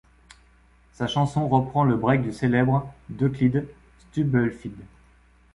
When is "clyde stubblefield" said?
3.27-4.73